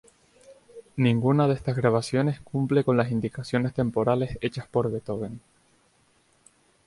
Ninguna 0.95 1.47
de 1.47 1.53
estas 1.53 1.75
grabaciones 1.75 2.39
cumple 2.39 2.83
con 2.83 2.97
las 2.97 3.11
indicaciones 3.11 3.75
temporales 3.75 4.39
hechas 4.41 4.65
por 4.67 4.91
Beethoven. 4.91 5.39